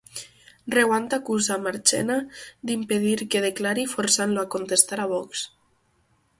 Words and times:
Reguant 0.75 1.03
acusa 1.17 1.57
Marchena 1.65 2.17
d'impedir 2.71 3.13
que 3.35 3.45
declari 3.47 3.87
forçant-lo 3.95 4.43
a 4.47 4.51
contestar 4.59 5.03
a 5.05 5.09
Vox. 5.17 5.49